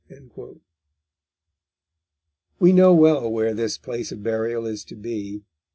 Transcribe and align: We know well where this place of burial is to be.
We 2.57 2.73
know 2.73 2.91
well 2.95 3.31
where 3.31 3.53
this 3.53 3.77
place 3.77 4.11
of 4.11 4.23
burial 4.23 4.65
is 4.65 4.83
to 4.85 4.95
be. 4.95 5.43